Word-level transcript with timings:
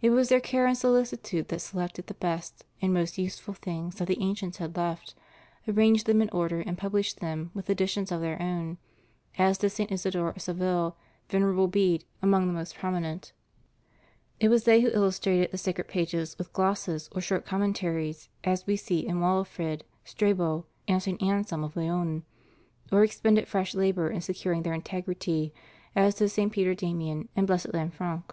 It 0.00 0.10
was 0.10 0.28
their 0.28 0.40
care 0.40 0.66
and 0.66 0.76
solicitude 0.76 1.46
that 1.46 1.60
selected 1.60 2.08
the 2.08 2.14
best 2.14 2.64
and 2.80 2.92
most 2.92 3.16
useful 3.16 3.54
things 3.54 3.94
that 3.94 4.08
the 4.08 4.20
ancients 4.20 4.56
had 4.56 4.76
left, 4.76 5.14
arranged 5.68 6.06
them 6.06 6.20
in 6.20 6.28
order, 6.30 6.58
and 6.60 6.76
published 6.76 7.20
them 7.20 7.52
with 7.54 7.70
additions 7.70 8.10
of 8.10 8.20
their 8.20 8.42
own— 8.42 8.78
as 9.38 9.58
did 9.58 9.70
St. 9.70 9.92
Isidore 9.92 10.30
of 10.30 10.42
Seville, 10.42 10.96
Venerable 11.28 11.68
Bede, 11.68 12.04
and 12.20 12.28
Alcuin, 12.28 12.28
among 12.28 12.46
the 12.48 12.52
most 12.58 12.74
prominent; 12.74 13.32
it 14.40 14.48
was 14.48 14.64
they 14.64 14.80
who 14.80 14.88
illustrated 14.88 15.52
the 15.52 15.58
sacred 15.58 15.86
pages 15.86 16.36
with 16.38 16.52
"glosses" 16.52 17.08
or 17.12 17.20
short 17.20 17.46
commentaries, 17.46 18.28
as 18.42 18.66
we 18.66 18.74
see 18.74 19.06
in 19.06 19.20
Walafrid 19.20 19.82
Strabo 20.04 20.66
and 20.88 21.00
St. 21.00 21.22
Anselm 21.22 21.62
of 21.62 21.76
Laon, 21.76 22.24
or 22.90 23.04
ex 23.04 23.20
pended 23.20 23.46
fresh 23.46 23.76
labor 23.76 24.10
in 24.10 24.22
securing 24.22 24.64
their 24.64 24.74
integrity, 24.74 25.54
as 25.94 26.16
did 26.16 26.30
St. 26.30 26.50
Peter 26.50 26.74
Damian 26.74 27.28
and 27.36 27.46
Blessed 27.46 27.70
Lanfranc. 27.72 28.32